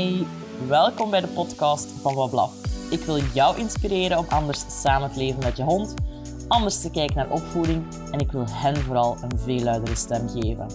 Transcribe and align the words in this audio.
Hey, 0.00 0.26
welkom 0.68 1.10
bij 1.10 1.20
de 1.20 1.26
podcast 1.26 1.88
van 2.00 2.14
Wablaf. 2.14 2.52
Ik 2.90 3.00
wil 3.00 3.18
jou 3.34 3.58
inspireren 3.58 4.18
om 4.18 4.24
anders 4.28 4.82
samen 4.82 5.12
te 5.12 5.18
leven 5.18 5.42
met 5.44 5.56
je 5.56 5.62
hond, 5.62 5.94
anders 6.48 6.80
te 6.80 6.90
kijken 6.90 7.16
naar 7.16 7.30
opvoeding 7.30 7.84
en 8.10 8.18
ik 8.18 8.32
wil 8.32 8.44
hen 8.48 8.76
vooral 8.76 9.16
een 9.22 9.38
veel 9.38 9.60
luidere 9.60 9.96
stem 9.96 10.28
geven. 10.28 10.66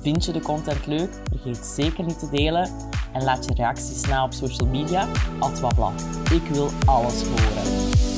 Vind 0.00 0.24
je 0.24 0.32
de 0.32 0.40
content 0.40 0.86
leuk? 0.86 1.20
Vergeet 1.30 1.66
zeker 1.66 2.04
niet 2.04 2.18
te 2.18 2.30
delen 2.30 2.70
en 3.12 3.24
laat 3.24 3.44
je 3.44 3.54
reacties 3.54 4.06
na 4.06 4.24
op 4.24 4.32
social 4.32 4.68
media, 4.68 5.08
at 5.38 5.60
Wablaf. 5.60 6.30
Ik 6.30 6.46
wil 6.48 6.70
alles 6.84 7.22
horen. 7.22 8.11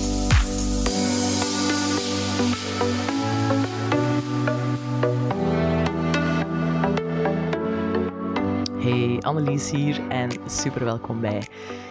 Annelies 9.25 9.71
hier 9.71 10.09
en 10.09 10.31
super 10.47 10.85
welkom 10.85 11.21
bij 11.21 11.43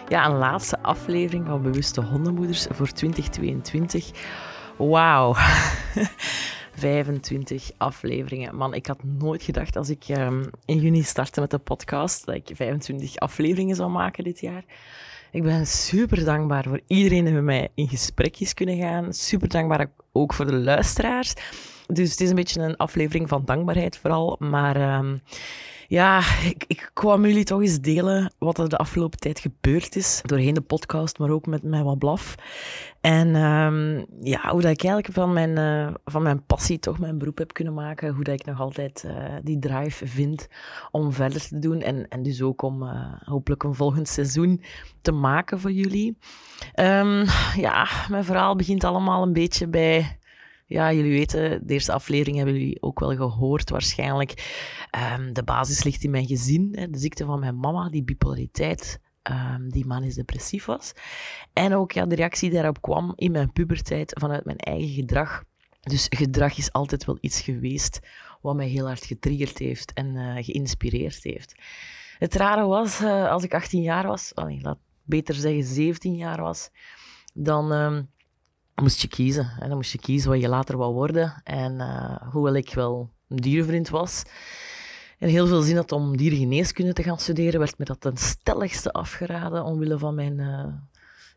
ja, 0.08 0.26
een 0.26 0.36
laatste 0.36 0.82
aflevering 0.82 1.46
van 1.46 1.62
Bewuste 1.62 2.00
Hondenmoeders 2.00 2.66
voor 2.70 2.86
2022. 2.86 4.10
Wauw, 4.76 5.34
25 6.74 7.70
afleveringen. 7.76 8.56
Man, 8.56 8.74
ik 8.74 8.86
had 8.86 9.04
nooit 9.04 9.42
gedacht 9.42 9.76
als 9.76 9.88
ik 9.88 10.08
um, 10.08 10.50
in 10.64 10.78
juni 10.78 11.02
startte 11.02 11.40
met 11.40 11.50
de 11.50 11.58
podcast 11.58 12.26
dat 12.26 12.34
ik 12.34 12.50
25 12.52 13.16
afleveringen 13.16 13.76
zou 13.76 13.90
maken 13.90 14.24
dit 14.24 14.40
jaar. 14.40 14.64
Ik 15.30 15.42
ben 15.42 15.66
super 15.66 16.24
dankbaar 16.24 16.64
voor 16.64 16.80
iedereen 16.86 17.24
die 17.24 17.34
met 17.34 17.42
mij 17.42 17.68
in 17.74 17.88
gesprek 17.88 18.38
is 18.40 18.54
kunnen 18.54 18.78
gaan. 18.78 19.12
Super 19.12 19.48
dankbaar 19.48 19.86
ook 20.12 20.34
voor 20.34 20.46
de 20.46 20.56
luisteraars. 20.56 21.34
Dus 21.86 22.10
het 22.10 22.20
is 22.20 22.28
een 22.28 22.34
beetje 22.34 22.60
een 22.60 22.76
aflevering 22.76 23.28
van 23.28 23.44
dankbaarheid 23.44 23.98
vooral. 23.98 24.36
Maar 24.38 24.98
um, 24.98 25.22
ja, 25.88 26.18
ik, 26.44 26.64
ik 26.66 26.90
kwam 26.92 27.26
jullie 27.26 27.44
toch 27.44 27.60
eens 27.60 27.80
delen 27.80 28.32
wat 28.38 28.58
er 28.58 28.68
de 28.68 28.76
afgelopen 28.76 29.18
tijd 29.18 29.38
gebeurd 29.38 29.96
is. 29.96 30.20
Doorheen 30.24 30.54
de 30.54 30.60
podcast, 30.60 31.18
maar 31.18 31.30
ook 31.30 31.46
met, 31.46 31.62
met 31.62 31.82
wat 31.82 31.98
blaf. 31.98 32.34
En 33.00 33.34
um, 33.34 34.06
ja, 34.22 34.50
hoe 34.50 34.60
dat 34.60 34.70
ik 34.70 34.84
eigenlijk 34.84 35.08
van 35.12 35.32
mijn, 35.32 35.58
uh, 35.58 35.94
van 36.04 36.22
mijn 36.22 36.44
passie 36.46 36.78
toch 36.78 36.98
mijn 36.98 37.18
beroep 37.18 37.38
heb 37.38 37.52
kunnen 37.52 37.74
maken. 37.74 38.14
Hoe 38.14 38.24
dat 38.24 38.34
ik 38.40 38.46
nog 38.46 38.60
altijd 38.60 39.04
uh, 39.06 39.12
die 39.42 39.58
drive 39.58 40.06
vind 40.06 40.48
om 40.90 41.12
verder 41.12 41.48
te 41.48 41.58
doen. 41.58 41.80
En, 41.80 42.08
en 42.08 42.22
dus 42.22 42.42
ook 42.42 42.62
om 42.62 42.82
uh, 42.82 43.12
hopelijk 43.24 43.62
een 43.62 43.74
volgend 43.74 44.08
seizoen 44.08 44.62
te 45.02 45.12
maken 45.12 45.60
voor 45.60 45.72
jullie. 45.72 46.18
Um, 46.80 47.24
ja, 47.56 47.86
mijn 48.08 48.24
verhaal 48.24 48.56
begint 48.56 48.84
allemaal 48.84 49.22
een 49.22 49.32
beetje 49.32 49.68
bij 49.68 50.18
ja, 50.66 50.92
jullie 50.92 51.12
weten, 51.12 51.66
de 51.66 51.72
eerste 51.72 51.92
aflevering 51.92 52.36
hebben 52.36 52.54
jullie 52.54 52.82
ook 52.82 53.00
wel 53.00 53.16
gehoord 53.16 53.70
waarschijnlijk. 53.70 54.30
Um, 55.18 55.32
de 55.32 55.42
basis 55.42 55.84
ligt 55.84 56.04
in 56.04 56.10
mijn 56.10 56.26
gezin, 56.26 56.68
hè, 56.72 56.90
de 56.90 56.98
ziekte 56.98 57.24
van 57.24 57.40
mijn 57.40 57.58
mama, 57.58 57.88
die 57.88 58.04
bipolariteit, 58.04 59.00
um, 59.30 59.70
die 59.70 59.86
manisch 59.86 60.14
depressief 60.14 60.64
was. 60.64 60.92
En 61.52 61.74
ook 61.74 61.92
ja, 61.92 62.06
de 62.06 62.14
reactie 62.14 62.50
daarop 62.50 62.82
kwam 62.82 63.12
in 63.16 63.32
mijn 63.32 63.52
puberteit 63.52 64.12
vanuit 64.20 64.44
mijn 64.44 64.58
eigen 64.58 64.94
gedrag. 64.94 65.44
Dus 65.80 66.06
gedrag 66.10 66.58
is 66.58 66.72
altijd 66.72 67.04
wel 67.04 67.18
iets 67.20 67.40
geweest 67.40 68.00
wat 68.40 68.56
mij 68.56 68.68
heel 68.68 68.86
hard 68.86 69.04
getriggerd 69.04 69.58
heeft 69.58 69.92
en 69.92 70.06
uh, 70.14 70.44
geïnspireerd 70.44 71.22
heeft. 71.22 71.54
Het 72.18 72.34
rare 72.34 72.66
was, 72.66 73.00
uh, 73.00 73.30
als 73.30 73.42
ik 73.42 73.54
18 73.54 73.82
jaar 73.82 74.06
was, 74.06 74.34
allee, 74.34 74.60
laat 74.60 74.78
beter 75.02 75.34
zeggen 75.34 75.64
17 75.64 76.14
jaar 76.14 76.40
was, 76.40 76.70
dan... 77.34 77.72
Um, 77.72 78.12
moest 78.74 79.00
je 79.00 79.08
kiezen. 79.08 79.52
En 79.60 79.68
dan 79.68 79.76
moest 79.76 79.92
je 79.92 79.98
kiezen 79.98 80.30
wat 80.30 80.40
je 80.40 80.48
later 80.48 80.76
wou 80.76 80.92
worden. 80.92 81.40
En 81.44 81.74
uh, 81.74 82.16
hoewel 82.32 82.54
ik 82.54 82.74
wel 82.74 83.10
een 83.28 83.36
dierenvriend 83.36 83.88
was 83.88 84.22
en 85.18 85.28
heel 85.28 85.46
veel 85.46 85.60
zin 85.60 85.76
had 85.76 85.92
om 85.92 86.16
diergeneeskunde 86.16 86.92
te 86.92 87.02
gaan 87.02 87.18
studeren, 87.18 87.60
werd 87.60 87.78
me 87.78 87.84
dat 87.84 88.00
ten 88.00 88.16
stelligste 88.16 88.92
afgeraden 88.92 89.64
omwille 89.64 89.98
van 89.98 90.14
mijn 90.14 90.38
uh, 90.38 90.66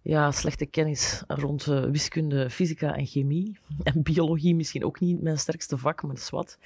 ja, 0.02 0.32
slechte 0.32 0.66
kennis 0.66 1.24
rond 1.28 1.68
uh, 1.68 1.84
wiskunde, 1.84 2.50
fysica 2.50 2.96
en 2.96 3.06
chemie. 3.06 3.60
En 3.84 4.04
biologie 4.04 4.56
misschien 4.56 4.86
ook 4.86 5.00
niet 5.00 5.22
mijn 5.22 5.40
sterkste 5.40 5.78
vak, 5.78 6.02
maar 6.02 6.14
dat 6.14 6.24
is 6.24 6.30
wat. 6.30 6.58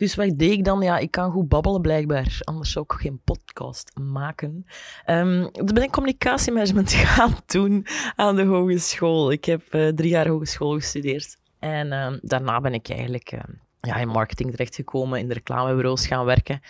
Dus 0.00 0.14
wat 0.14 0.38
deed 0.38 0.50
ik 0.50 0.64
dan? 0.64 0.80
Ja, 0.82 0.98
ik 0.98 1.10
kan 1.10 1.30
goed 1.30 1.48
babbelen 1.48 1.80
blijkbaar. 1.80 2.38
Anders 2.44 2.72
zou 2.72 2.84
ik 2.88 3.00
geen 3.00 3.20
podcast 3.24 3.98
maken. 3.98 4.66
Um, 5.06 5.50
ben 5.52 5.82
ik 5.82 5.90
communicatiemanagement 5.90 6.92
gaan 7.12 7.36
doen 7.46 7.86
aan 8.16 8.36
de 8.36 8.44
hogeschool. 8.44 9.32
Ik 9.32 9.44
heb 9.44 9.74
uh, 9.74 9.88
drie 9.88 10.10
jaar 10.10 10.28
hogeschool 10.28 10.74
gestudeerd. 10.74 11.36
En 11.58 11.86
uh, 11.86 12.12
daarna 12.20 12.60
ben 12.60 12.74
ik 12.74 12.88
eigenlijk 12.88 13.32
uh, 13.32 13.40
ja, 13.80 13.96
in 13.96 14.08
marketing 14.08 14.50
terechtgekomen, 14.50 15.18
in 15.18 15.28
de 15.28 15.34
reclamebureaus 15.34 16.06
gaan 16.06 16.24
werken. 16.24 16.60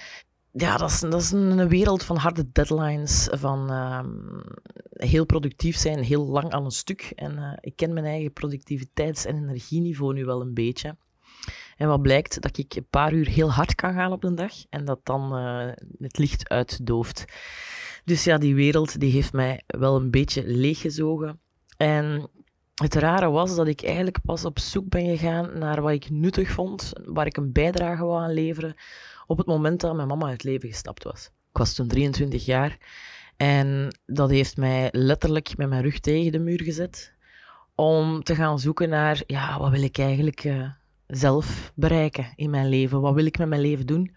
Ja, 0.52 0.76
dat 0.76 0.90
is, 0.90 1.00
dat 1.00 1.20
is 1.20 1.30
een 1.30 1.68
wereld 1.68 2.02
van 2.02 2.16
harde 2.16 2.52
deadlines, 2.52 3.28
van 3.32 3.72
um, 3.72 4.42
heel 4.90 5.24
productief 5.24 5.76
zijn, 5.76 6.02
heel 6.02 6.26
lang 6.26 6.50
aan 6.50 6.64
een 6.64 6.70
stuk. 6.70 7.12
En 7.14 7.32
uh, 7.32 7.52
ik 7.60 7.76
ken 7.76 7.92
mijn 7.92 8.06
eigen 8.06 8.32
productiviteits- 8.32 9.24
en 9.24 9.36
energieniveau 9.36 10.14
nu 10.14 10.24
wel 10.24 10.40
een 10.40 10.54
beetje. 10.54 10.96
En 11.80 11.88
wat 11.88 12.02
blijkt, 12.02 12.40
dat 12.40 12.58
ik 12.58 12.74
een 12.74 12.86
paar 12.90 13.12
uur 13.12 13.28
heel 13.28 13.52
hard 13.52 13.74
kan 13.74 13.94
gaan 13.94 14.12
op 14.12 14.24
een 14.24 14.34
dag 14.34 14.52
en 14.70 14.84
dat 14.84 15.00
dan 15.02 15.38
uh, 15.38 15.72
het 15.98 16.18
licht 16.18 16.48
uitdooft. 16.48 17.24
Dus 18.04 18.24
ja, 18.24 18.38
die 18.38 18.54
wereld 18.54 19.00
die 19.00 19.12
heeft 19.12 19.32
mij 19.32 19.62
wel 19.66 19.96
een 19.96 20.10
beetje 20.10 20.42
leeggezogen. 20.46 21.40
En 21.76 22.30
het 22.74 22.94
rare 22.94 23.30
was 23.30 23.56
dat 23.56 23.66
ik 23.66 23.82
eigenlijk 23.82 24.18
pas 24.24 24.44
op 24.44 24.58
zoek 24.58 24.88
ben 24.88 25.04
gegaan 25.04 25.58
naar 25.58 25.82
wat 25.82 25.92
ik 25.92 26.10
nuttig 26.10 26.50
vond, 26.50 26.92
waar 27.04 27.26
ik 27.26 27.36
een 27.36 27.52
bijdrage 27.52 28.04
wou 28.04 28.22
aan 28.22 28.32
leveren, 28.32 28.74
op 29.26 29.38
het 29.38 29.46
moment 29.46 29.80
dat 29.80 29.94
mijn 29.94 30.08
mama 30.08 30.24
uit 30.24 30.32
het 30.32 30.44
leven 30.44 30.68
gestapt 30.68 31.04
was. 31.04 31.26
Ik 31.26 31.58
was 31.58 31.74
toen 31.74 31.88
23 31.88 32.44
jaar 32.44 32.78
en 33.36 33.98
dat 34.06 34.30
heeft 34.30 34.56
mij 34.56 34.88
letterlijk 34.92 35.56
met 35.56 35.68
mijn 35.68 35.82
rug 35.82 36.00
tegen 36.00 36.32
de 36.32 36.38
muur 36.38 36.62
gezet 36.62 37.14
om 37.74 38.22
te 38.22 38.34
gaan 38.34 38.58
zoeken 38.58 38.88
naar, 38.88 39.22
ja, 39.26 39.58
wat 39.58 39.70
wil 39.70 39.82
ik 39.82 39.98
eigenlijk 39.98 40.44
uh, 40.44 40.70
zelf 41.10 41.72
bereiken 41.74 42.32
in 42.36 42.50
mijn 42.50 42.68
leven? 42.68 43.00
Wat 43.00 43.14
wil 43.14 43.24
ik 43.24 43.38
met 43.38 43.48
mijn 43.48 43.60
leven 43.60 43.86
doen? 43.86 44.16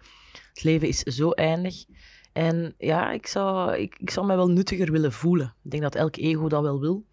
Het 0.54 0.64
leven 0.64 0.88
is 0.88 1.00
zo 1.00 1.32
eindig. 1.32 1.86
En 2.34 2.74
ja, 2.78 3.12
ik 3.12 3.28
zou, 3.28 3.78
ik, 3.78 3.96
ik 4.00 4.10
zou 4.10 4.26
mij 4.26 4.36
wel 4.36 4.50
nuttiger 4.50 4.92
willen 4.92 5.12
voelen. 5.12 5.56
Ik 5.64 5.72
denk 5.72 5.84
dat 5.84 5.96
elk 5.96 6.16
ego 6.16 6.48
dat 6.48 6.62
wel 6.62 6.80
wil. 6.80 7.06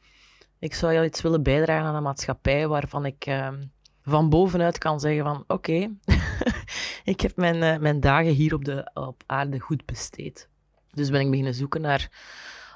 Ik 0.58 0.74
zou 0.74 0.92
jou 0.92 1.04
iets 1.04 1.22
willen 1.22 1.42
bijdragen 1.42 1.86
aan 1.86 1.94
een 1.94 2.02
maatschappij 2.02 2.68
waarvan 2.68 3.06
ik 3.06 3.26
uh, 3.26 3.48
van 4.02 4.28
bovenuit 4.28 4.78
kan 4.78 5.00
zeggen 5.00 5.24
van 5.24 5.44
oké, 5.46 5.90
ik 7.12 7.20
heb 7.20 7.36
mijn, 7.36 7.56
uh, 7.56 7.78
mijn 7.78 8.00
dagen 8.00 8.32
hier 8.32 8.54
op, 8.54 8.64
de, 8.64 8.90
op 8.94 9.22
aarde 9.26 9.60
goed 9.60 9.86
besteed. 9.86 10.48
Dus 10.90 11.10
ben 11.10 11.20
ik 11.20 11.30
beginnen 11.30 11.54
zoeken 11.54 11.80
naar 11.80 12.10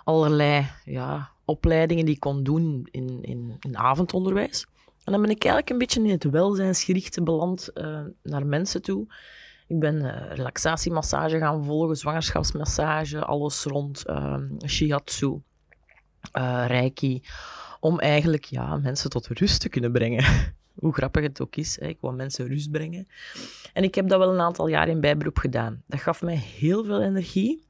allerlei 0.05 0.67
ja, 0.85 1.31
opleidingen 1.45 2.05
die 2.05 2.15
ik 2.15 2.21
kon 2.21 2.43
doen 2.43 2.89
in, 2.91 3.19
in, 3.23 3.57
in 3.61 3.79
avondonderwijs. 3.79 4.67
En 5.05 5.13
dan 5.13 5.21
ben 5.21 5.31
ik 5.31 5.45
eigenlijk 5.45 5.71
een 5.71 5.79
beetje 5.79 6.03
in 6.03 6.11
het 6.11 6.25
welzijnsgerichte 6.25 7.23
beland 7.23 7.71
uh, 7.75 8.01
naar 8.23 8.47
mensen 8.47 8.83
toe. 8.83 9.07
Ik 9.67 9.79
ben 9.79 9.95
uh, 9.95 10.33
relaxatiemassage 10.35 11.39
gaan 11.39 11.65
volgen, 11.65 11.97
zwangerschapsmassage, 11.97 13.25
alles 13.25 13.65
rond 13.65 14.05
uh, 14.07 14.37
shiatsu, 14.67 15.43
reiki. 16.67 17.23
Om 17.81 18.01
eigenlijk 18.01 18.45
ja, 18.45 18.77
mensen 18.77 19.11
tot 19.11 19.27
rust 19.27 19.61
te 19.61 19.69
kunnen 19.69 19.93
brengen. 19.93 20.25
Hoe 20.75 20.95
grappig 20.95 21.23
het 21.23 21.41
ook 21.41 21.57
is, 21.57 21.81
hè? 21.81 21.87
ik 21.87 21.99
wil 22.01 22.13
mensen 22.13 22.47
rust 22.47 22.71
brengen. 22.71 23.07
En 23.73 23.83
ik 23.83 23.95
heb 23.95 24.09
dat 24.09 24.19
wel 24.19 24.33
een 24.33 24.41
aantal 24.41 24.69
jaar 24.69 24.89
in 24.89 25.01
bijberoep 25.01 25.39
gedaan. 25.39 25.83
Dat 25.87 26.01
gaf 26.01 26.23
mij 26.23 26.37
heel 26.37 26.85
veel 26.85 27.03
energie. 27.03 27.69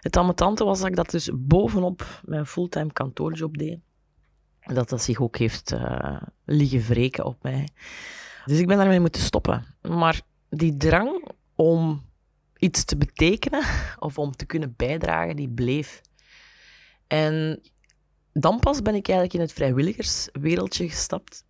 Het 0.00 0.16
amatante 0.16 0.64
was 0.64 0.78
dat 0.78 0.88
ik 0.88 0.96
dat 0.96 1.10
dus 1.10 1.30
bovenop 1.34 2.20
mijn 2.24 2.46
fulltime 2.46 2.92
kantoorjob 2.92 3.58
deed 3.58 3.78
dat 4.74 4.88
dat 4.88 5.02
zich 5.02 5.20
ook 5.20 5.36
heeft 5.36 5.72
uh, 5.72 6.22
liggen 6.44 6.80
wreken 6.80 7.24
op 7.24 7.42
mij. 7.42 7.68
Dus 8.44 8.58
ik 8.58 8.66
ben 8.66 8.76
daarmee 8.76 9.00
moeten 9.00 9.22
stoppen. 9.22 9.64
Maar 9.82 10.20
die 10.48 10.76
drang 10.76 11.28
om 11.54 12.04
iets 12.58 12.84
te 12.84 12.96
betekenen 12.96 13.64
of 13.98 14.18
om 14.18 14.32
te 14.32 14.46
kunnen 14.46 14.74
bijdragen, 14.76 15.36
die 15.36 15.48
bleef. 15.48 16.00
En 17.06 17.62
dan 18.32 18.58
pas 18.60 18.82
ben 18.82 18.94
ik 18.94 19.08
eigenlijk 19.08 19.34
in 19.34 19.40
het 19.40 19.52
vrijwilligerswereldje 19.52 20.88
gestapt 20.88 21.44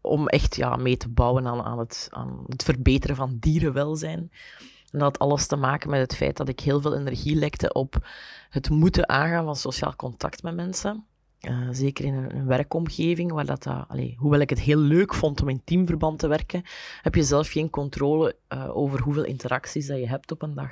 om 0.00 0.28
echt 0.28 0.56
ja, 0.56 0.76
mee 0.76 0.96
te 0.96 1.08
bouwen 1.08 1.46
aan, 1.46 1.78
het, 1.78 2.08
aan 2.10 2.44
het 2.46 2.62
verbeteren 2.62 3.16
van 3.16 3.36
dierenwelzijn. 3.40 4.30
En 4.90 4.98
dat 4.98 5.02
had 5.02 5.18
alles 5.18 5.46
te 5.46 5.56
maken 5.56 5.90
met 5.90 6.00
het 6.00 6.16
feit 6.16 6.36
dat 6.36 6.48
ik 6.48 6.60
heel 6.60 6.80
veel 6.80 6.96
energie 6.96 7.36
lekte 7.36 7.72
op 7.72 8.08
het 8.50 8.70
moeten 8.70 9.08
aangaan 9.08 9.44
van 9.44 9.56
sociaal 9.56 9.96
contact 9.96 10.42
met 10.42 10.54
mensen. 10.54 11.06
Uh, 11.40 11.68
zeker 11.70 12.04
in 12.04 12.14
een, 12.14 12.46
werkomgeving, 12.46 13.32
waar 13.32 13.46
dat, 13.46 13.66
uh, 13.66 13.82
allee, 13.88 14.14
hoewel 14.18 14.40
ik 14.40 14.50
het 14.50 14.60
heel 14.60 14.78
leuk 14.78 15.14
vond 15.14 15.42
om 15.42 15.48
in 15.48 15.64
teamverband 15.64 16.18
te 16.18 16.28
werken, 16.28 16.62
heb 17.02 17.14
je 17.14 17.22
zelf 17.22 17.48
geen 17.48 17.70
controle 17.70 18.36
uh, 18.52 18.76
over 18.76 19.00
hoeveel 19.00 19.24
interacties 19.24 19.86
dat 19.86 19.98
je 19.98 20.08
hebt 20.08 20.30
op 20.30 20.42
een 20.42 20.54
dag. 20.54 20.70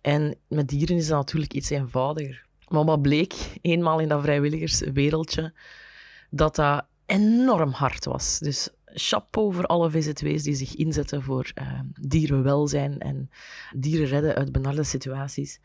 En 0.00 0.36
met 0.48 0.68
dieren 0.68 0.96
is 0.96 1.06
dat 1.06 1.18
natuurlijk 1.18 1.52
iets 1.52 1.70
eenvoudiger. 1.70 2.46
Maar 2.68 2.84
wat 2.84 3.02
bleek, 3.02 3.34
eenmaal 3.60 4.00
in 4.00 4.08
dat 4.08 4.22
vrijwilligerswereldje, 4.22 5.54
dat 6.30 6.56
dat 6.56 6.84
enorm 7.06 7.70
hard 7.70 8.04
was. 8.04 8.38
Dus 8.38 8.68
chapeau 8.84 9.52
voor 9.52 9.66
alle 9.66 9.90
VZW's 9.90 10.42
die 10.42 10.54
zich 10.54 10.74
inzetten 10.74 11.22
voor 11.22 11.52
dierenwelzijn 12.00 12.98
en 12.98 13.30
dieren 13.74 14.06
redden 14.06 14.34
uit 14.34 14.52
benarde 14.52 14.84
situaties. 14.84 15.60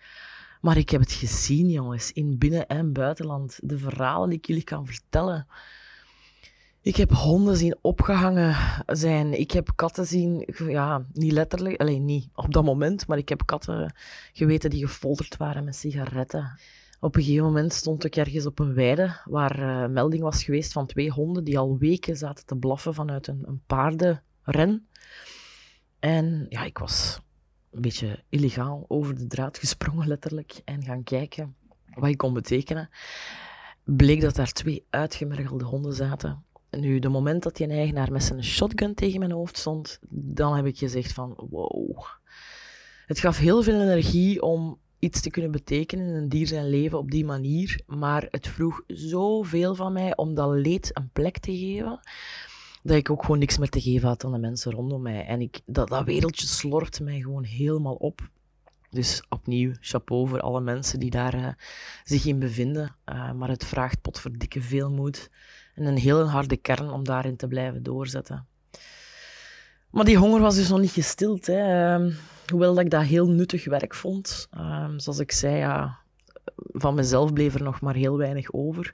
Maar 0.61 0.77
ik 0.77 0.89
heb 0.89 1.01
het 1.01 1.11
gezien, 1.11 1.69
jongens, 1.69 2.11
in 2.11 2.37
binnen- 2.37 2.67
en 2.67 2.93
buitenland. 2.93 3.59
De 3.63 3.77
verhalen 3.77 4.29
die 4.29 4.37
ik 4.37 4.45
jullie 4.45 4.63
kan 4.63 4.85
vertellen. 4.85 5.47
Ik 6.81 6.95
heb 6.95 7.11
honden 7.11 7.57
zien 7.57 7.77
opgehangen 7.81 8.55
zijn. 8.85 9.39
Ik 9.39 9.51
heb 9.51 9.71
katten 9.75 10.05
zien, 10.05 10.47
ja, 10.67 11.05
niet 11.13 11.31
letterlijk, 11.31 11.81
alleen 11.81 12.05
niet 12.05 12.29
op 12.35 12.53
dat 12.53 12.63
moment, 12.63 13.07
maar 13.07 13.17
ik 13.17 13.29
heb 13.29 13.45
katten 13.45 13.95
geweten 14.33 14.69
die 14.69 14.87
gefolterd 14.87 15.37
waren 15.37 15.63
met 15.63 15.75
sigaretten. 15.75 16.59
Op 16.99 17.15
een 17.15 17.23
gegeven 17.23 17.45
moment 17.45 17.73
stond 17.73 18.03
ik 18.03 18.15
ergens 18.15 18.45
op 18.45 18.59
een 18.59 18.73
weide 18.73 19.19
waar 19.25 19.59
uh, 19.59 19.87
melding 19.87 20.23
was 20.23 20.43
geweest 20.43 20.71
van 20.71 20.85
twee 20.85 21.09
honden 21.09 21.43
die 21.43 21.59
al 21.59 21.77
weken 21.77 22.17
zaten 22.17 22.45
te 22.45 22.55
blaffen 22.55 22.93
vanuit 22.93 23.27
een, 23.27 23.43
een 23.45 23.61
paardenren. 23.67 24.87
En 25.99 26.45
ja, 26.49 26.63
ik 26.63 26.77
was 26.77 27.19
een 27.71 27.81
beetje 27.81 28.23
illegaal 28.29 28.85
over 28.88 29.15
de 29.15 29.27
draad 29.27 29.57
gesprongen, 29.57 30.07
letterlijk, 30.07 30.62
en 30.65 30.83
gaan 30.83 31.03
kijken 31.03 31.56
wat 31.94 32.09
ik 32.09 32.18
kon 32.18 32.33
betekenen. 32.33 32.89
Bleek 33.83 34.21
dat 34.21 34.35
daar 34.35 34.51
twee 34.51 34.85
uitgemergelde 34.89 35.65
honden 35.65 35.94
zaten. 35.94 36.44
Nu, 36.69 37.00
de 37.00 37.09
moment 37.09 37.44
dat 37.44 37.56
die 37.56 37.68
eigenaar 37.68 38.12
met 38.12 38.23
zijn 38.23 38.44
shotgun 38.44 38.94
tegen 38.94 39.19
mijn 39.19 39.31
hoofd 39.31 39.57
stond, 39.57 40.00
dan 40.09 40.56
heb 40.56 40.65
ik 40.65 40.77
gezegd 40.77 41.13
van, 41.13 41.47
wow. 41.50 42.06
Het 43.06 43.19
gaf 43.19 43.38
heel 43.38 43.63
veel 43.63 43.81
energie 43.81 44.41
om 44.41 44.79
iets 45.00 45.21
te 45.21 45.29
kunnen 45.29 45.51
betekenen 45.51 46.07
in 46.07 46.15
een 46.15 46.29
dier 46.29 46.47
zijn 46.47 46.69
leven 46.69 46.97
op 46.97 47.12
die 47.12 47.25
manier, 47.25 47.81
maar 47.88 48.27
het 48.29 48.47
vroeg 48.47 48.81
zoveel 48.88 49.75
van 49.75 49.94
mij 49.94 50.15
om 50.15 50.33
dat 50.33 50.50
leed 50.50 50.89
een 50.94 51.09
plek 51.13 51.38
te 51.38 51.57
geven, 51.57 52.00
dat 52.83 52.98
ik 52.98 53.10
ook 53.10 53.22
gewoon 53.22 53.39
niks 53.39 53.57
meer 53.57 53.69
te 53.69 53.81
geven 53.81 54.07
had 54.07 54.25
aan 54.25 54.31
de 54.31 54.38
mensen 54.38 54.72
rondom 54.72 55.01
mij. 55.01 55.25
En 55.25 55.42
ik, 55.42 55.62
dat, 55.66 55.88
dat 55.88 56.06
wereldje 56.06 56.48
slorpt 56.48 57.00
mij 57.00 57.19
gewoon 57.19 57.44
helemaal 57.44 57.95
op. 57.95 58.30
Dus 58.89 59.24
opnieuw, 59.30 59.74
chapeau 59.80 60.28
voor 60.28 60.42
alle 60.42 60.62
mensen 60.62 61.00
die 61.00 61.10
daar 61.10 61.36
uh, 61.36 61.48
zich 62.04 62.25
in 62.25 62.39
bevinden. 62.39 62.95
Uh, 63.06 63.31
maar 63.31 63.50
het 63.50 63.66
vraagt 63.66 64.01
potverdikke 64.01 64.62
veel 64.62 64.92
moed 64.92 65.30
en 65.75 65.86
een 65.86 65.98
heel 65.98 66.30
harde 66.30 66.57
kern 66.57 66.89
om 66.89 67.04
daarin 67.04 67.36
te 67.36 67.48
blijven 67.48 67.83
doorzetten. 67.83 68.45
Maar 69.89 70.06
die 70.06 70.18
honger 70.18 70.42
was 70.42 70.56
dus 70.56 70.69
nog 70.69 70.80
niet 70.80 70.92
gestild. 70.92 71.45
Hè. 71.45 72.00
Uh, 72.00 72.16
hoewel 72.48 72.74
dat 72.74 72.83
ik 72.83 72.89
dat 72.89 73.04
heel 73.04 73.28
nuttig 73.28 73.66
werk 73.66 73.95
vond. 73.95 74.48
Ehm, 74.51 75.00
zoals 75.00 75.19
ik 75.19 75.31
zei, 75.31 75.56
ja, 75.56 76.00
van 76.56 76.95
mezelf 76.95 77.33
bleef 77.33 77.54
er 77.54 77.63
nog 77.63 77.81
maar 77.81 77.95
heel 77.95 78.18
weinig 78.18 78.54
over. 78.54 78.94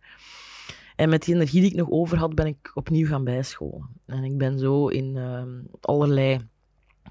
En 0.97 1.09
met 1.09 1.23
die 1.23 1.33
energie 1.33 1.61
die 1.61 1.69
ik 1.69 1.75
nog 1.75 1.89
over 1.89 2.17
had, 2.17 2.35
ben 2.35 2.45
ik 2.45 2.71
opnieuw 2.73 3.07
gaan 3.07 3.23
bijscholen. 3.23 3.89
En 4.05 4.23
ik 4.23 4.37
ben 4.37 4.59
zo 4.59 4.87
in 4.87 5.15
uh, 5.15 5.43
allerlei 5.81 6.39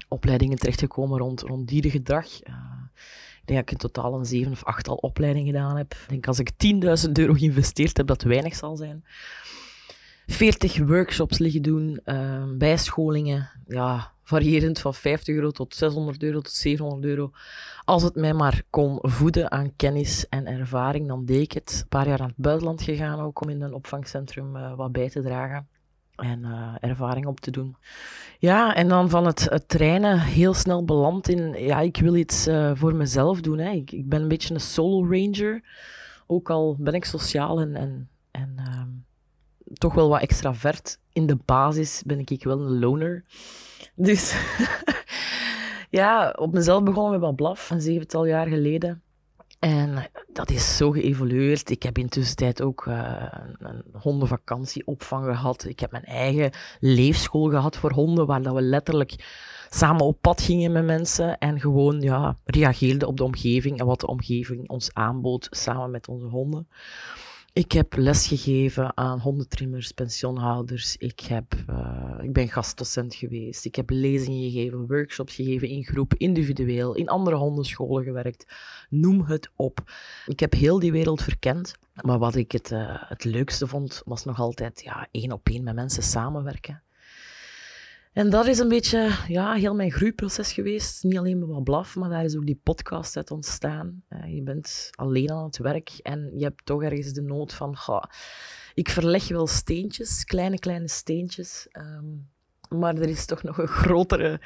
opleidingen 0.07 0.57
terechtgekomen 0.57 1.19
rond, 1.19 1.41
rond 1.41 1.67
dierengedrag. 1.67 2.25
Uh, 2.25 2.55
ik 3.41 3.45
denk 3.45 3.59
dat 3.59 3.59
ik 3.59 3.71
in 3.71 3.77
totaal 3.77 4.13
een 4.13 4.25
zeven 4.25 4.51
of 4.51 4.63
achttal 4.63 4.95
opleidingen 4.95 5.53
gedaan 5.53 5.77
heb. 5.77 5.93
Ik 5.93 6.09
denk 6.09 6.27
als 6.27 6.39
ik 6.39 6.51
10.000 7.05 7.11
euro 7.11 7.33
geïnvesteerd 7.33 7.97
heb, 7.97 8.07
dat 8.07 8.23
weinig 8.23 8.55
zal 8.55 8.75
zijn. 8.75 9.03
40 10.25 10.77
workshops 10.77 11.37
liggen 11.37 11.61
doen, 11.61 11.99
uh, 12.05 12.43
bijscholingen, 12.57 13.49
ja, 13.67 14.11
variërend 14.27 14.79
van 14.79 14.93
50 14.93 15.35
euro 15.35 15.51
tot 15.51 15.75
600 15.75 16.23
euro 16.23 16.41
tot 16.41 16.53
700 16.53 17.05
euro. 17.05 17.31
Als 17.85 18.03
het 18.03 18.15
mij 18.15 18.33
maar 18.33 18.61
kon 18.69 18.99
voeden 19.01 19.51
aan 19.51 19.75
kennis 19.75 20.29
en 20.29 20.45
ervaring, 20.45 21.07
dan 21.07 21.25
deed 21.25 21.41
ik 21.41 21.51
het. 21.51 21.79
Een 21.81 21.87
paar 21.87 22.07
jaar 22.07 22.19
aan 22.19 22.27
het 22.27 22.37
buitenland 22.37 22.81
gegaan 22.81 23.19
ook 23.19 23.41
om 23.41 23.49
in 23.49 23.61
een 23.61 23.73
opvangcentrum 23.73 24.55
uh, 24.55 24.75
wat 24.75 24.91
bij 24.91 25.09
te 25.09 25.21
dragen 25.21 25.67
en 26.15 26.39
uh, 26.39 26.75
ervaring 26.79 27.25
op 27.25 27.39
te 27.39 27.51
doen. 27.51 27.75
Ja, 28.39 28.75
en 28.75 28.87
dan 28.87 29.09
van 29.09 29.25
het, 29.25 29.63
trainen 29.67 30.19
heel 30.19 30.53
snel 30.53 30.85
beland 30.85 31.29
in, 31.29 31.65
ja, 31.65 31.79
ik 31.79 31.97
wil 31.97 32.15
iets 32.15 32.47
uh, 32.47 32.71
voor 32.75 32.95
mezelf 32.95 33.41
doen. 33.41 33.57
Hè. 33.57 33.71
Ik, 33.71 33.91
ik 33.91 34.09
ben 34.09 34.21
een 34.21 34.27
beetje 34.27 34.53
een 34.53 34.59
solo 34.59 35.07
ranger, 35.09 35.61
ook 36.25 36.49
al 36.49 36.75
ben 36.79 36.93
ik 36.93 37.05
sociaal 37.05 37.59
en, 37.59 37.75
en, 37.75 38.09
en 38.31 38.55
uh, 38.59 38.81
toch 39.73 39.93
wel 39.93 40.09
wat 40.09 40.21
extravert. 40.21 40.99
In 41.13 41.27
de 41.27 41.37
basis 41.45 42.03
ben 42.05 42.19
ik 42.19 42.43
wel 42.43 42.59
een 42.59 42.79
loner. 42.79 43.23
Dus 43.95 44.35
ja, 45.89 46.33
op 46.37 46.53
mezelf 46.53 46.83
begonnen 46.83 47.11
met 47.11 47.21
wat 47.21 47.35
blaf, 47.35 47.69
een 47.69 47.81
zevental 47.81 48.25
jaar 48.25 48.47
geleden. 48.47 49.01
En 49.59 50.09
dat 50.33 50.49
is 50.49 50.77
zo 50.77 50.91
geëvolueerd. 50.91 51.69
Ik 51.69 51.83
heb 51.83 51.97
intussen 51.97 52.63
ook 52.63 52.85
uh, 52.85 53.25
een 53.57 53.83
hondenvakantieopvang 53.93 55.25
gehad. 55.25 55.65
Ik 55.65 55.79
heb 55.79 55.91
mijn 55.91 56.03
eigen 56.03 56.51
leefschool 56.79 57.49
gehad 57.49 57.77
voor 57.77 57.91
honden, 57.91 58.25
waar 58.25 58.41
dat 58.41 58.53
we 58.53 58.61
letterlijk 58.61 59.15
samen 59.69 60.05
op 60.05 60.21
pad 60.21 60.41
gingen 60.41 60.71
met 60.71 60.85
mensen 60.85 61.37
en 61.37 61.59
gewoon 61.59 62.01
ja, 62.01 62.37
reageerden 62.45 63.07
op 63.07 63.17
de 63.17 63.23
omgeving 63.23 63.79
en 63.79 63.85
wat 63.85 63.99
de 63.99 64.07
omgeving 64.07 64.69
ons 64.69 64.93
aanbood 64.93 65.47
samen 65.49 65.91
met 65.91 66.07
onze 66.07 66.25
honden. 66.25 66.67
Ik 67.57 67.71
heb 67.71 67.95
lesgegeven 67.95 68.97
aan 68.97 69.19
hondentrimmers, 69.19 69.91
pensioenhouders. 69.91 70.97
Ik, 70.97 71.19
heb, 71.19 71.55
uh, 71.69 72.19
ik 72.21 72.33
ben 72.33 72.49
gastdocent 72.49 73.15
geweest. 73.15 73.65
Ik 73.65 73.75
heb 73.75 73.89
lezingen 73.89 74.51
gegeven, 74.51 74.87
workshops 74.87 75.35
gegeven 75.35 75.67
in 75.67 75.83
groep, 75.83 76.13
individueel, 76.13 76.95
in 76.95 77.09
andere 77.09 77.35
hondenscholen 77.35 78.03
gewerkt. 78.03 78.45
Noem 78.89 79.21
het 79.21 79.49
op. 79.55 79.91
Ik 80.25 80.39
heb 80.39 80.53
heel 80.53 80.79
die 80.79 80.91
wereld 80.91 81.21
verkend. 81.21 81.75
Maar 82.01 82.19
wat 82.19 82.35
ik 82.35 82.51
het, 82.51 82.71
uh, 82.71 82.95
het 82.99 83.23
leukste 83.23 83.67
vond, 83.67 84.01
was 84.05 84.25
nog 84.25 84.39
altijd 84.39 84.81
ja, 84.81 85.07
één 85.11 85.31
op 85.31 85.49
één 85.49 85.63
met 85.63 85.75
mensen 85.75 86.03
samenwerken. 86.03 86.81
En 88.13 88.29
dat 88.29 88.47
is 88.47 88.59
een 88.59 88.67
beetje 88.67 89.15
ja, 89.27 89.53
heel 89.53 89.75
mijn 89.75 89.91
groeiproces 89.91 90.53
geweest. 90.53 91.03
Niet 91.03 91.17
alleen 91.17 91.39
met 91.39 91.47
wat 91.47 91.63
blaf, 91.63 91.95
maar 91.95 92.09
daar 92.09 92.23
is 92.23 92.35
ook 92.35 92.45
die 92.45 92.59
podcast 92.63 93.15
uit 93.17 93.31
ontstaan. 93.31 94.03
Uh, 94.09 94.35
je 94.35 94.43
bent 94.43 94.89
alleen 94.91 95.31
aan 95.31 95.43
het 95.43 95.57
werk 95.57 95.89
en 96.01 96.31
je 96.35 96.43
hebt 96.43 96.65
toch 96.65 96.83
ergens 96.83 97.13
de 97.13 97.21
nood 97.21 97.53
van... 97.53 97.77
Goh, 97.77 98.03
ik 98.73 98.89
verleg 98.89 99.27
wel 99.27 99.47
steentjes, 99.47 100.23
kleine, 100.23 100.59
kleine 100.59 100.87
steentjes. 100.87 101.67
Um, 101.71 102.29
maar 102.69 102.95
er 102.95 103.09
is 103.09 103.25
toch 103.25 103.43
nog 103.43 103.57
een 103.57 103.67
grotere, 103.67 104.41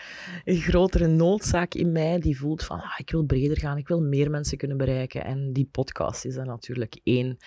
een 0.46 0.62
grotere 0.62 1.08
noodzaak 1.08 1.74
in 1.74 1.92
mij 1.92 2.20
die 2.20 2.40
voelt 2.40 2.64
van... 2.64 2.82
Ah, 2.82 2.94
ik 2.98 3.12
wil 3.12 3.24
breder 3.24 3.60
gaan, 3.60 3.78
ik 3.78 3.88
wil 3.88 4.02
meer 4.02 4.30
mensen 4.30 4.58
kunnen 4.58 4.78
bereiken. 4.78 5.24
En 5.24 5.54
die 5.54 5.70
podcast 5.72 6.26
is 6.26 6.36
er 6.36 6.46
natuurlijk 6.46 7.00
één, 7.04 7.38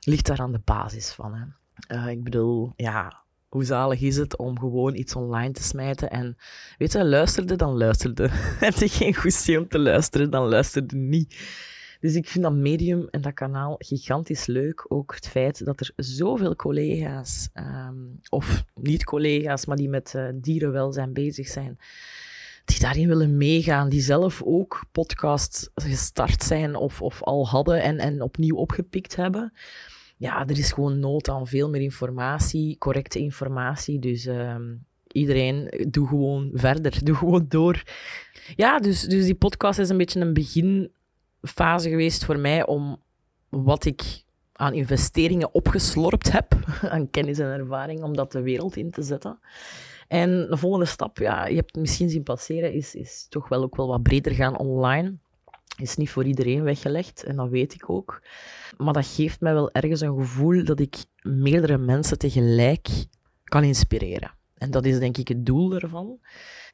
ligt 0.00 0.26
daar 0.26 0.40
aan 0.40 0.52
de 0.52 0.60
basis 0.64 1.12
van. 1.12 1.34
Hè. 1.34 1.46
Uh, 1.96 2.08
ik 2.08 2.24
bedoel, 2.24 2.72
ja, 2.76 3.23
hoe 3.54 3.64
zalig 3.64 4.00
is 4.00 4.16
het 4.16 4.36
om 4.36 4.58
gewoon 4.58 4.96
iets 4.96 5.14
online 5.14 5.52
te 5.52 5.62
smijten 5.62 6.10
en, 6.10 6.36
weet 6.78 6.92
je, 6.92 7.04
luisterde, 7.04 7.56
dan 7.56 7.76
luisterde. 7.76 8.28
Heb 8.66 8.74
je 8.74 8.88
geen 8.88 9.14
goestie 9.14 9.58
om 9.58 9.68
te 9.68 9.78
luisteren, 9.78 10.30
dan 10.30 10.48
luisterde 10.48 10.96
niet. 10.96 11.36
Dus 12.00 12.14
ik 12.14 12.28
vind 12.28 12.44
dat 12.44 12.52
medium 12.52 13.08
en 13.10 13.20
dat 13.20 13.34
kanaal 13.34 13.74
gigantisch 13.78 14.46
leuk. 14.46 14.84
Ook 14.88 15.14
het 15.14 15.28
feit 15.28 15.64
dat 15.64 15.80
er 15.80 15.92
zoveel 15.96 16.56
collega's, 16.56 17.48
um, 17.54 18.20
of 18.28 18.64
niet-collega's, 18.74 19.66
maar 19.66 19.76
die 19.76 19.88
met 19.88 20.12
uh, 20.16 20.28
dierenwelzijn 20.34 21.12
bezig 21.12 21.48
zijn, 21.48 21.78
die 22.64 22.80
daarin 22.80 23.08
willen 23.08 23.36
meegaan, 23.36 23.88
die 23.88 24.00
zelf 24.00 24.42
ook 24.42 24.84
podcasts 24.92 25.70
gestart 25.74 26.42
zijn 26.42 26.76
of, 26.76 27.02
of 27.02 27.22
al 27.22 27.48
hadden 27.48 27.82
en, 27.82 27.98
en 27.98 28.22
opnieuw 28.22 28.56
opgepikt 28.56 29.16
hebben 29.16 29.52
ja, 30.24 30.46
er 30.46 30.58
is 30.58 30.72
gewoon 30.72 30.98
nood 30.98 31.28
aan 31.28 31.46
veel 31.46 31.70
meer 31.70 31.80
informatie, 31.80 32.78
correcte 32.78 33.18
informatie. 33.18 33.98
Dus 33.98 34.26
uh, 34.26 34.56
iedereen, 35.12 35.86
doe 35.90 36.08
gewoon 36.08 36.50
verder, 36.54 37.04
doe 37.04 37.14
gewoon 37.14 37.44
door. 37.48 37.82
Ja, 38.56 38.78
dus, 38.78 39.02
dus 39.02 39.24
die 39.24 39.34
podcast 39.34 39.78
is 39.78 39.88
een 39.88 39.96
beetje 39.96 40.20
een 40.20 40.32
beginfase 40.32 41.88
geweest 41.88 42.24
voor 42.24 42.38
mij 42.38 42.66
om 42.66 43.02
wat 43.48 43.84
ik 43.84 44.22
aan 44.52 44.72
investeringen 44.72 45.54
opgeslorpt 45.54 46.32
heb, 46.32 46.54
aan 46.94 47.10
kennis 47.10 47.38
en 47.38 47.58
ervaring, 47.58 48.02
om 48.02 48.16
dat 48.16 48.32
de 48.32 48.42
wereld 48.42 48.76
in 48.76 48.90
te 48.90 49.02
zetten. 49.02 49.38
En 50.08 50.46
de 50.50 50.56
volgende 50.56 50.86
stap, 50.86 51.18
ja, 51.18 51.46
je 51.46 51.56
hebt 51.56 51.74
het 51.74 51.80
misschien 51.80 52.10
zien 52.10 52.22
passeren, 52.22 52.72
is, 52.72 52.94
is 52.94 53.26
toch 53.28 53.48
wel 53.48 53.62
ook 53.62 53.76
wel 53.76 53.88
wat 53.88 54.02
breder 54.02 54.32
gaan 54.32 54.58
online 54.58 55.14
is 55.76 55.96
niet 55.96 56.10
voor 56.10 56.24
iedereen 56.24 56.62
weggelegd 56.62 57.22
en 57.22 57.36
dat 57.36 57.48
weet 57.48 57.74
ik 57.74 57.90
ook. 57.90 58.22
Maar 58.76 58.92
dat 58.92 59.06
geeft 59.06 59.40
mij 59.40 59.52
wel 59.52 59.72
ergens 59.72 60.00
een 60.00 60.16
gevoel 60.16 60.64
dat 60.64 60.80
ik 60.80 60.96
meerdere 61.22 61.78
mensen 61.78 62.18
tegelijk 62.18 62.88
kan 63.44 63.64
inspireren. 63.64 64.34
En 64.54 64.70
dat 64.70 64.84
is 64.84 64.98
denk 64.98 65.16
ik 65.16 65.28
het 65.28 65.46
doel 65.46 65.74
ervan. 65.74 66.18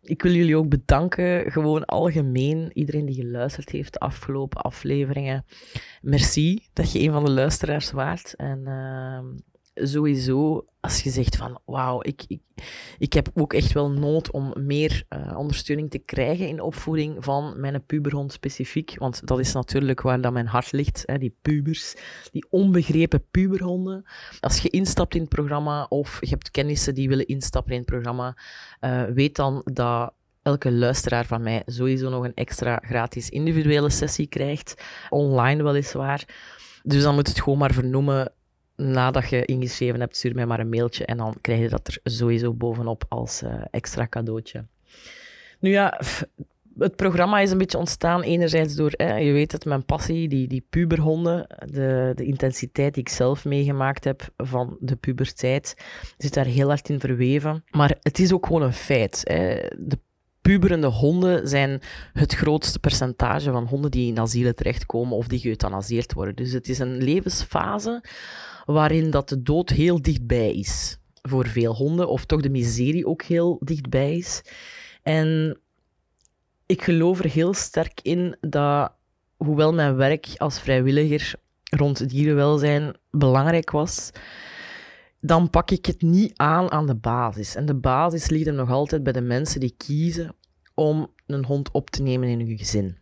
Ik 0.02 0.22
wil 0.22 0.32
jullie 0.32 0.56
ook 0.56 0.68
bedanken, 0.68 1.52
gewoon 1.52 1.84
algemeen, 1.84 2.70
iedereen 2.72 3.06
die 3.06 3.14
geluisterd 3.14 3.70
heeft 3.70 3.92
de 3.92 3.98
afgelopen 3.98 4.60
afleveringen. 4.60 5.44
Merci 6.02 6.68
dat 6.72 6.92
je 6.92 7.00
een 7.00 7.12
van 7.12 7.24
de 7.24 7.30
luisteraars 7.30 7.90
waart. 7.90 8.34
En 8.34 8.60
uh, 8.64 9.42
sowieso, 9.82 10.66
als 10.80 11.02
je 11.02 11.10
zegt 11.10 11.36
van 11.36 11.60
wauw, 11.64 12.02
ik, 12.02 12.24
ik, 12.28 12.40
ik 12.98 13.12
heb 13.12 13.30
ook 13.34 13.52
echt 13.52 13.72
wel 13.72 13.90
nood 13.90 14.30
om 14.30 14.54
meer 14.56 15.04
uh, 15.08 15.38
ondersteuning 15.38 15.90
te 15.90 15.98
krijgen 15.98 16.48
in 16.48 16.60
opvoeding 16.60 17.24
van 17.24 17.60
mijn 17.60 17.84
puberhond 17.86 18.32
specifiek. 18.32 18.94
Want 18.98 19.26
dat 19.26 19.38
is 19.38 19.52
natuurlijk 19.52 20.00
waar 20.00 20.20
dat 20.20 20.32
mijn 20.32 20.46
hart 20.46 20.72
ligt, 20.72 21.02
hè, 21.06 21.18
die 21.18 21.36
pubers, 21.42 21.94
die 22.32 22.46
onbegrepen 22.50 23.24
puberhonden. 23.30 24.04
Als 24.40 24.58
je 24.58 24.68
instapt 24.68 25.14
in 25.14 25.20
het 25.20 25.30
programma 25.30 25.86
of 25.88 26.18
je 26.20 26.30
hebt 26.30 26.50
kennissen 26.50 26.94
die 26.94 27.08
willen 27.08 27.26
instappen 27.26 27.72
in 27.72 27.78
het 27.78 27.86
programma, 27.86 28.36
uh, 28.80 29.04
weet 29.04 29.36
dan 29.36 29.62
dat 29.72 30.12
elke 30.42 30.72
luisteraar 30.72 31.26
van 31.26 31.42
mij 31.42 31.62
sowieso 31.66 32.10
nog 32.10 32.24
een 32.24 32.34
extra 32.34 32.82
gratis 32.84 33.28
individuele 33.28 33.90
sessie 33.90 34.26
krijgt. 34.26 34.82
Online 35.08 35.62
weliswaar. 35.62 36.24
Dus 36.82 37.02
dan 37.02 37.14
moet 37.14 37.28
het 37.28 37.40
gewoon 37.40 37.58
maar 37.58 37.72
vernoemen. 37.72 38.32
Nadat 38.80 39.28
je 39.28 39.44
ingeschreven 39.44 40.00
hebt, 40.00 40.16
stuur 40.16 40.34
mij 40.34 40.46
maar 40.46 40.60
een 40.60 40.68
mailtje 40.68 41.04
en 41.04 41.16
dan 41.16 41.34
krijg 41.40 41.60
je 41.60 41.68
dat 41.68 41.86
er 41.86 41.98
sowieso 42.02 42.54
bovenop 42.54 43.04
als 43.08 43.42
uh, 43.42 43.54
extra 43.70 44.08
cadeautje. 44.08 44.64
Nu 45.58 45.70
ja, 45.70 46.00
het 46.78 46.96
programma 46.96 47.40
is 47.40 47.50
een 47.50 47.58
beetje 47.58 47.78
ontstaan 47.78 48.22
enerzijds 48.22 48.74
door, 48.74 48.92
hè, 48.96 49.16
je 49.16 49.32
weet 49.32 49.52
het, 49.52 49.64
mijn 49.64 49.84
passie, 49.84 50.28
die, 50.28 50.48
die 50.48 50.66
puberhonden, 50.70 51.46
de, 51.64 52.12
de 52.14 52.24
intensiteit 52.24 52.94
die 52.94 53.02
ik 53.02 53.08
zelf 53.08 53.44
meegemaakt 53.44 54.04
heb 54.04 54.28
van 54.36 54.76
de 54.80 54.96
puberteit, 54.96 55.74
zit 56.18 56.34
daar 56.34 56.44
heel 56.44 56.68
hard 56.68 56.88
in 56.88 57.00
verweven. 57.00 57.64
Maar 57.70 57.96
het 58.00 58.18
is 58.18 58.32
ook 58.32 58.46
gewoon 58.46 58.62
een 58.62 58.72
feit. 58.72 59.20
Hè. 59.24 59.54
De 59.78 59.98
puberende 60.42 60.86
honden 60.86 61.48
zijn 61.48 61.80
het 62.12 62.34
grootste 62.34 62.78
percentage 62.78 63.50
van 63.50 63.66
honden 63.66 63.90
die 63.90 64.08
in 64.08 64.18
asielen 64.18 64.54
terechtkomen 64.54 65.16
of 65.16 65.26
die 65.26 65.38
geëuthanaseerd 65.38 66.12
worden. 66.12 66.36
Dus 66.36 66.52
het 66.52 66.68
is 66.68 66.78
een 66.78 67.02
levensfase 67.02 68.04
waarin 68.66 69.10
dat 69.10 69.28
de 69.28 69.42
dood 69.42 69.70
heel 69.70 70.02
dichtbij 70.02 70.54
is 70.54 70.98
voor 71.22 71.48
veel 71.48 71.74
honden, 71.74 72.08
of 72.08 72.24
toch 72.24 72.40
de 72.40 72.50
miserie 72.50 73.06
ook 73.06 73.22
heel 73.22 73.60
dichtbij 73.60 74.16
is. 74.16 74.42
En 75.02 75.58
ik 76.66 76.82
geloof 76.82 77.18
er 77.18 77.30
heel 77.30 77.54
sterk 77.54 78.00
in 78.02 78.36
dat, 78.40 78.92
hoewel 79.36 79.74
mijn 79.74 79.96
werk 79.96 80.26
als 80.36 80.60
vrijwilliger 80.60 81.34
rond 81.70 82.08
dierenwelzijn 82.08 82.96
belangrijk 83.10 83.70
was, 83.70 84.10
dan 85.20 85.50
pak 85.50 85.70
ik 85.70 85.86
het 85.86 86.02
niet 86.02 86.32
aan 86.36 86.70
aan 86.70 86.86
de 86.86 86.94
basis. 86.94 87.54
En 87.54 87.66
de 87.66 87.74
basis 87.74 88.28
ligt 88.28 88.46
hem 88.46 88.54
nog 88.54 88.70
altijd 88.70 89.02
bij 89.02 89.12
de 89.12 89.20
mensen 89.20 89.60
die 89.60 89.74
kiezen 89.76 90.34
om 90.74 91.14
een 91.26 91.44
hond 91.44 91.70
op 91.70 91.90
te 91.90 92.02
nemen 92.02 92.28
in 92.28 92.40
hun 92.40 92.58
gezin. 92.58 92.98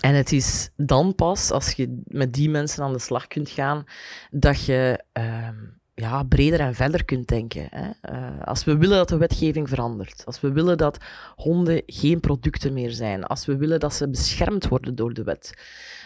En 0.00 0.14
het 0.14 0.32
is 0.32 0.70
dan 0.76 1.14
pas, 1.14 1.50
als 1.50 1.72
je 1.72 2.02
met 2.04 2.32
die 2.32 2.50
mensen 2.50 2.84
aan 2.84 2.92
de 2.92 2.98
slag 2.98 3.26
kunt 3.26 3.50
gaan, 3.50 3.84
dat 4.30 4.64
je 4.64 5.04
ehm, 5.12 5.56
ja, 5.94 6.22
breder 6.22 6.60
en 6.60 6.74
verder 6.74 7.04
kunt 7.04 7.28
denken. 7.28 7.66
Hè. 7.70 7.90
Uh, 8.12 8.42
als 8.42 8.64
we 8.64 8.76
willen 8.76 8.96
dat 8.96 9.08
de 9.08 9.16
wetgeving 9.16 9.68
verandert, 9.68 10.22
als 10.26 10.40
we 10.40 10.52
willen 10.52 10.78
dat 10.78 10.98
honden 11.34 11.82
geen 11.86 12.20
producten 12.20 12.72
meer 12.72 12.90
zijn, 12.90 13.24
als 13.24 13.46
we 13.46 13.56
willen 13.56 13.80
dat 13.80 13.94
ze 13.94 14.08
beschermd 14.08 14.68
worden 14.68 14.94
door 14.94 15.14
de 15.14 15.22
wet, 15.22 15.54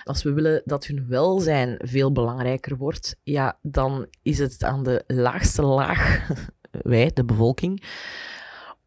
als 0.05 0.23
we 0.23 0.33
willen 0.33 0.63
dat 0.65 0.87
hun 0.87 1.07
welzijn 1.09 1.79
veel 1.83 2.13
belangrijker 2.13 2.77
wordt, 2.77 3.17
ja, 3.23 3.59
dan 3.63 4.07
is 4.23 4.39
het 4.39 4.65
aan 4.65 4.83
de 4.83 5.05
laagste 5.07 5.63
laag, 5.63 6.29
wij, 6.71 7.11
de 7.15 7.25
bevolking, 7.25 7.85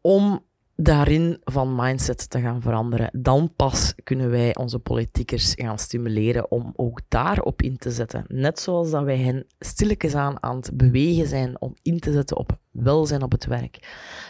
om 0.00 0.44
daarin 0.82 1.40
van 1.44 1.74
mindset 1.74 2.30
te 2.30 2.40
gaan 2.40 2.62
veranderen. 2.62 3.10
Dan 3.12 3.52
pas 3.56 3.94
kunnen 4.04 4.30
wij 4.30 4.56
onze 4.56 4.78
politiekers 4.78 5.52
gaan 5.56 5.78
stimuleren 5.78 6.50
om 6.50 6.72
ook 6.76 7.00
daarop 7.08 7.62
in 7.62 7.76
te 7.76 7.90
zetten. 7.90 8.24
Net 8.28 8.60
zoals 8.60 8.90
dat 8.90 9.04
wij 9.04 9.18
hen 9.18 9.46
stilletjes 9.58 10.14
aan 10.14 10.42
aan 10.42 10.56
het 10.56 10.70
bewegen 10.74 11.26
zijn 11.26 11.60
om 11.60 11.74
in 11.82 11.98
te 12.00 12.12
zetten 12.12 12.36
op 12.36 12.58
welzijn 12.70 13.22
op 13.22 13.32
het 13.32 13.46
werk, 13.46 13.78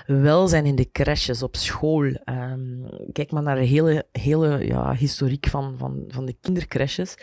welzijn 0.07 0.67
in 0.67 0.77
de 0.77 0.91
crèches, 0.93 1.43
op 1.43 1.57
school. 1.57 2.05
Um, 2.05 2.87
kijk 3.13 3.31
maar 3.31 3.43
naar 3.43 3.57
de 3.57 3.65
hele, 3.65 4.07
hele 4.13 4.67
ja, 4.67 4.95
historiek 4.95 5.47
van, 5.49 5.75
van, 5.79 6.05
van 6.09 6.27
de 6.27 6.37
kindercrèches. 6.41 7.17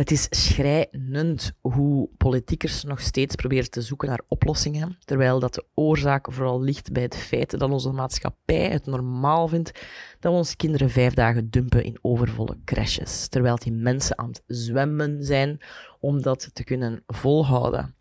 Het 0.00 0.10
is 0.10 0.26
schrijnend 0.30 1.52
hoe 1.60 2.08
politiekers 2.16 2.84
nog 2.84 3.00
steeds 3.00 3.34
proberen 3.34 3.70
te 3.70 3.82
zoeken 3.82 4.08
naar 4.08 4.20
oplossingen, 4.28 4.98
terwijl 5.04 5.38
dat 5.38 5.54
de 5.54 5.64
oorzaak 5.74 6.32
vooral 6.32 6.60
ligt 6.60 6.92
bij 6.92 7.02
het 7.02 7.16
feit 7.16 7.58
dat 7.58 7.70
onze 7.70 7.90
maatschappij 7.90 8.70
het 8.70 8.86
normaal 8.86 9.48
vindt 9.48 9.72
dat 10.20 10.32
we 10.32 10.38
onze 10.38 10.56
kinderen 10.56 10.90
vijf 10.90 11.14
dagen 11.14 11.50
dumpen 11.50 11.84
in 11.84 11.98
overvolle 12.00 12.56
crashes, 12.64 13.28
terwijl 13.28 13.56
die 13.56 13.72
mensen 13.72 14.18
aan 14.18 14.28
het 14.28 14.42
zwemmen 14.46 15.24
zijn 15.24 15.60
om 15.98 16.22
dat 16.22 16.50
te 16.52 16.64
kunnen 16.64 17.02
volhouden. 17.06 17.94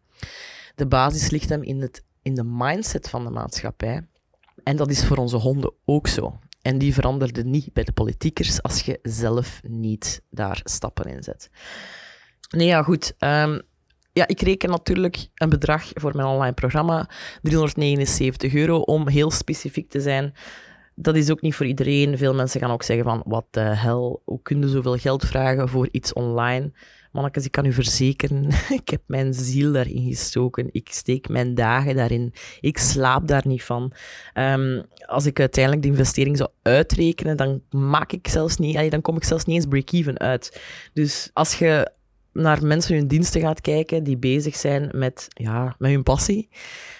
De 0.75 0.87
basis 0.87 1.29
ligt 1.29 1.49
hem 1.49 1.63
in, 1.63 1.81
het, 1.81 2.03
in 2.21 2.35
de 2.35 2.43
mindset 2.43 3.09
van 3.09 3.23
de 3.23 3.29
maatschappij. 3.29 4.07
En 4.63 4.75
dat 4.75 4.89
is 4.89 5.05
voor 5.05 5.17
onze 5.17 5.37
honden 5.37 5.73
ook 5.85 6.07
zo. 6.07 6.39
En 6.61 6.77
die 6.77 6.93
veranderde 6.93 7.43
niet 7.43 7.73
bij 7.73 7.83
de 7.83 7.91
politiekers 7.91 8.61
als 8.61 8.81
je 8.81 8.99
zelf 9.01 9.59
niet 9.67 10.21
daar 10.29 10.59
stappen 10.63 11.05
in 11.05 11.23
zet. 11.23 11.49
Nee, 12.49 12.67
ja, 12.67 12.83
goed. 12.83 13.13
Um, 13.19 13.61
ja, 14.13 14.27
ik 14.27 14.41
reken 14.41 14.69
natuurlijk 14.69 15.27
een 15.35 15.49
bedrag 15.49 15.83
voor 15.93 16.15
mijn 16.15 16.27
online 16.27 16.53
programma, 16.53 17.09
379 17.41 18.53
euro, 18.53 18.79
om 18.79 19.07
heel 19.07 19.31
specifiek 19.31 19.89
te 19.89 20.01
zijn. 20.01 20.33
Dat 20.95 21.15
is 21.15 21.31
ook 21.31 21.41
niet 21.41 21.55
voor 21.55 21.65
iedereen. 21.65 22.17
Veel 22.17 22.33
mensen 22.33 22.59
gaan 22.59 22.71
ook 22.71 22.83
zeggen 22.83 23.05
van, 23.05 23.23
wat 23.25 23.45
de 23.49 23.59
hel, 23.59 24.21
hoe 24.25 24.41
kun 24.41 24.59
je 24.59 24.67
zoveel 24.67 24.97
geld 24.97 25.25
vragen 25.25 25.69
voor 25.69 25.87
iets 25.91 26.13
online? 26.13 26.71
Mannekes, 27.11 27.45
ik 27.45 27.51
kan 27.51 27.65
u 27.65 27.73
verzekeren, 27.73 28.47
ik 28.79 28.89
heb 28.89 29.01
mijn 29.05 29.33
ziel 29.33 29.71
daarin 29.71 30.07
gestoken. 30.07 30.69
Ik 30.71 30.87
steek 30.91 31.29
mijn 31.29 31.55
dagen 31.55 31.95
daarin. 31.95 32.33
Ik 32.59 32.77
slaap 32.77 33.27
daar 33.27 33.47
niet 33.47 33.63
van. 33.63 33.91
Um, 34.33 34.83
als 35.05 35.25
ik 35.25 35.39
uiteindelijk 35.39 35.83
de 35.83 35.89
investering 35.89 36.37
zou 36.37 36.49
uitrekenen, 36.61 37.37
dan 37.37 37.61
maak 37.69 38.11
ik 38.11 38.27
zelfs 38.27 38.57
niet, 38.57 38.91
dan 38.91 39.01
kom 39.01 39.15
ik 39.15 39.23
zelfs 39.23 39.45
niet 39.45 39.55
eens 39.55 39.65
break-even 39.65 40.19
uit. 40.19 40.61
Dus 40.93 41.29
als 41.33 41.55
je 41.55 41.91
naar 42.33 42.65
mensen 42.65 42.95
hun 42.95 43.07
diensten 43.07 43.41
gaat 43.41 43.61
kijken 43.61 44.03
die 44.03 44.17
bezig 44.17 44.55
zijn 44.55 44.89
met, 44.93 45.27
ja, 45.29 45.75
met 45.77 45.91
hun 45.91 46.03
passie, 46.03 46.49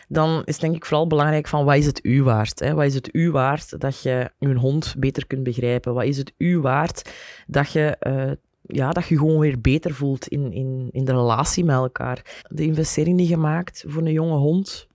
dan 0.07 0.41
is 0.45 0.59
denk 0.59 0.75
ik 0.75 0.85
vooral 0.85 1.07
belangrijk 1.07 1.47
van 1.47 1.65
wat 1.65 1.75
is 1.75 1.85
het 1.85 1.99
u 2.03 2.23
waard? 2.23 2.59
Hè? 2.59 2.73
Wat 2.73 2.85
is 2.85 2.93
het 2.93 3.09
u 3.11 3.31
waard 3.31 3.79
dat 3.79 4.01
je 4.01 4.31
je 4.39 4.53
hond 4.53 4.95
beter 4.97 5.27
kunt 5.27 5.43
begrijpen? 5.43 5.93
Wat 5.93 6.03
is 6.05 6.17
het 6.17 6.33
u 6.37 6.59
waard 6.59 7.11
dat 7.47 7.71
je 7.71 7.97
uh, 8.07 8.31
ja, 8.71 8.91
dat 8.91 9.07
je 9.07 9.17
gewoon 9.17 9.39
weer 9.39 9.61
beter 9.61 9.93
voelt 9.93 10.27
in, 10.27 10.51
in, 10.53 10.89
in 10.91 11.05
de 11.05 11.11
relatie 11.11 11.63
met 11.63 11.75
elkaar. 11.75 12.43
De 12.47 12.63
investering 12.63 13.17
die 13.17 13.27
je 13.27 13.37
maakt 13.37 13.83
voor 13.87 14.01
een 14.01 14.11
jonge 14.11 14.37
hond, 14.37 14.87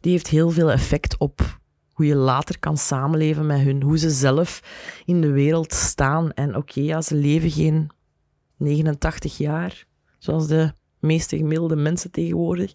die 0.00 0.12
heeft 0.12 0.28
heel 0.28 0.50
veel 0.50 0.70
effect 0.70 1.16
op 1.18 1.60
hoe 1.92 2.06
je 2.06 2.14
later 2.14 2.58
kan 2.58 2.76
samenleven 2.76 3.46
met 3.46 3.60
hun, 3.60 3.82
hoe 3.82 3.98
ze 3.98 4.10
zelf 4.10 4.62
in 5.04 5.20
de 5.20 5.30
wereld 5.30 5.72
staan. 5.72 6.32
En 6.32 6.56
oké, 6.56 6.80
ja, 6.80 7.00
ze 7.00 7.14
leven 7.14 7.50
geen 7.50 7.90
89 8.56 9.36
jaar, 9.36 9.86
zoals 10.18 10.46
de 10.46 10.72
meeste 10.98 11.36
gemiddelde 11.36 11.76
mensen 11.76 12.10
tegenwoordig. 12.10 12.74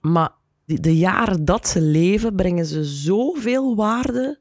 Maar 0.00 0.30
de 0.64 0.96
jaren 0.96 1.44
dat 1.44 1.68
ze 1.68 1.80
leven, 1.80 2.34
brengen 2.34 2.66
ze 2.66 2.84
zoveel 2.84 3.76
waarde 3.76 4.38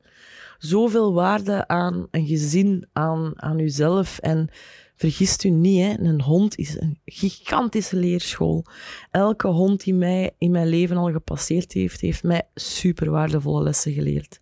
zoveel 0.59 1.13
waarde 1.13 1.67
aan 1.67 2.07
een 2.11 2.25
gezin, 2.25 2.87
aan, 2.93 3.31
aan 3.35 3.59
uzelf. 3.59 4.19
En 4.19 4.49
vergist 4.95 5.43
u 5.43 5.49
niet, 5.49 5.81
hè, 5.81 6.07
een 6.07 6.21
hond 6.21 6.57
is 6.57 6.79
een 6.79 6.99
gigantische 7.05 7.95
leerschool. 7.95 8.65
Elke 9.11 9.47
hond 9.47 9.83
die 9.83 9.93
mij 9.93 10.31
in 10.37 10.51
mijn 10.51 10.67
leven 10.67 10.97
al 10.97 11.11
gepasseerd 11.11 11.73
heeft, 11.73 12.01
heeft 12.01 12.23
mij 12.23 12.43
super 12.53 13.11
waardevolle 13.11 13.63
lessen 13.63 13.93
geleerd. 13.93 14.39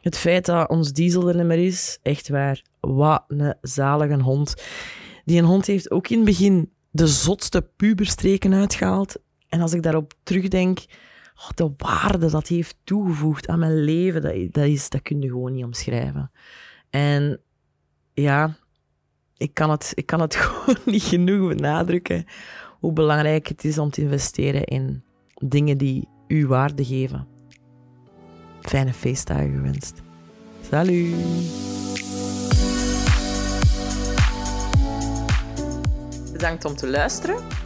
Het 0.00 0.16
feit 0.16 0.46
dat 0.46 0.68
ons 0.68 0.92
diesel 0.92 1.28
er 1.28 1.36
niet 1.36 1.46
meer 1.46 1.66
is, 1.66 1.98
echt 2.02 2.28
waar. 2.28 2.62
Wat 2.80 3.24
een 3.28 3.54
zalige 3.60 4.22
hond. 4.22 4.54
Die 5.24 5.38
een 5.38 5.44
hond 5.44 5.66
heeft 5.66 5.90
ook 5.90 6.08
in 6.08 6.16
het 6.16 6.26
begin 6.26 6.70
de 6.90 7.06
zotste 7.06 7.68
puberstreken 7.76 8.54
uitgehaald. 8.54 9.16
En 9.48 9.60
als 9.60 9.72
ik 9.72 9.82
daarop 9.82 10.12
terugdenk, 10.22 10.78
oh, 11.36 11.48
de 11.54 11.72
waarde 11.76 12.30
dat 12.30 12.48
hij 12.48 12.56
heeft 12.56 12.76
toegevoegd 12.84 13.48
aan 13.48 13.58
mijn 13.58 13.84
leven, 13.84 14.22
dat, 14.22 14.52
dat, 14.52 14.64
is, 14.64 14.88
dat 14.88 15.02
kun 15.02 15.20
je 15.20 15.28
gewoon 15.28 15.52
niet 15.52 15.64
omschrijven. 15.64 16.30
En 16.90 17.40
ja, 18.14 18.56
ik 19.36 19.54
kan 19.54 19.70
het, 19.70 19.92
ik 19.94 20.06
kan 20.06 20.20
het 20.20 20.36
gewoon 20.42 20.76
niet 20.84 21.02
genoeg 21.02 21.48
benadrukken 21.48 22.24
hoe 22.80 22.92
belangrijk 22.92 23.46
het 23.48 23.64
is 23.64 23.78
om 23.78 23.90
te 23.90 24.00
investeren 24.00 24.64
in 24.64 25.02
dingen 25.34 25.78
die 25.78 26.08
u 26.28 26.46
waarde 26.46 26.84
geven. 26.84 27.26
Fijne 28.60 28.92
feestdagen 28.92 29.54
gewenst. 29.54 30.02
Salut! 30.70 31.14
Bedankt 36.32 36.64
om 36.64 36.76
te 36.76 36.88
luisteren. 36.88 37.65